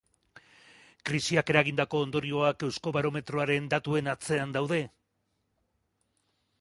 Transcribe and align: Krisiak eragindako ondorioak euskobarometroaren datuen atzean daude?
Krisiak 1.09 1.51
eragindako 1.53 2.01
ondorioak 2.05 2.65
euskobarometroaren 2.69 3.69
datuen 3.75 4.11
atzean 4.15 4.57
daude? 4.59 4.81